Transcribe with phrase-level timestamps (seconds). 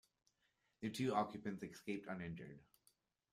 [0.79, 2.63] The two occupants escaped uninjured.